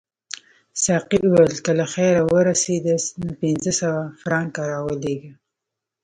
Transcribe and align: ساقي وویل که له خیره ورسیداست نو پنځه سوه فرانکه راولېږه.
ساقي 0.83 1.19
وویل 1.27 1.55
که 1.65 1.71
له 1.79 1.85
خیره 1.93 2.21
ورسیداست 2.33 3.09
نو 3.23 3.31
پنځه 3.41 3.71
سوه 3.79 4.01
فرانکه 4.21 4.61
راولېږه. 4.71 5.31